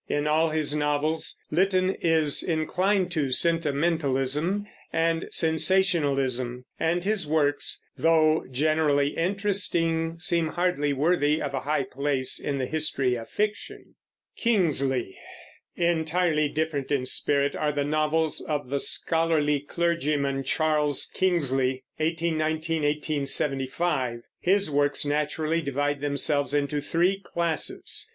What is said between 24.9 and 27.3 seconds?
naturally divide themselves into three